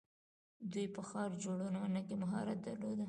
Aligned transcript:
دوی 0.71 0.85
په 0.95 1.01
ښار 1.09 1.31
جوړونه 1.43 1.99
کې 2.07 2.15
مهارت 2.23 2.57
درلود. 2.67 2.99